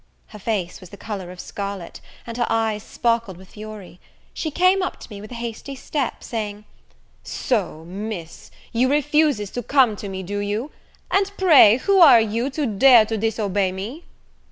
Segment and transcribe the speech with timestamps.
[0.29, 3.99] Her face was the colour of scarlet, and her eyes sparkled with fury.
[4.33, 6.65] She came up to me with a hasty step, saying,
[7.23, 10.71] "So, Miss, you refuses to come to me, do you?
[11.11, 14.03] And pray who are you, to dare to disobey me?"